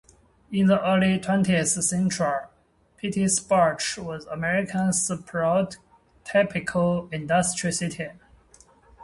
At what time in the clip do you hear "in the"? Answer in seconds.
0.51-0.83